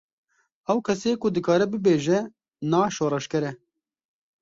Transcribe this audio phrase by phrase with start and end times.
[0.71, 2.19] Ew kesê ku dikare bibêje
[2.69, 3.51] na şoreşger e.